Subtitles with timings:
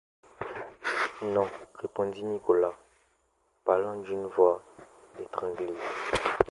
[1.27, 1.47] Non,
[1.79, 2.73] répondit Nicolas
[3.63, 4.59] Palander d’une voix
[5.21, 5.75] étranglée.